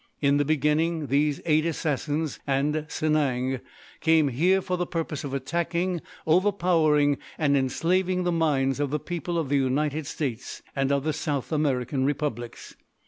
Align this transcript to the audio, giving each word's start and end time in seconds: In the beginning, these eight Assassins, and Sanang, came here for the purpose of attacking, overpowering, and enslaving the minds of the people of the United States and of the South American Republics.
In 0.19 0.37
the 0.37 0.45
beginning, 0.45 1.05
these 1.09 1.41
eight 1.45 1.63
Assassins, 1.63 2.39
and 2.47 2.87
Sanang, 2.89 3.59
came 3.99 4.29
here 4.29 4.59
for 4.59 4.75
the 4.75 4.87
purpose 4.87 5.23
of 5.23 5.31
attacking, 5.31 6.01
overpowering, 6.25 7.19
and 7.37 7.55
enslaving 7.55 8.23
the 8.23 8.31
minds 8.31 8.79
of 8.79 8.89
the 8.89 8.97
people 8.99 9.37
of 9.37 9.49
the 9.49 9.57
United 9.57 10.07
States 10.07 10.63
and 10.75 10.91
of 10.91 11.03
the 11.03 11.13
South 11.13 11.51
American 11.51 12.03
Republics. 12.03 12.75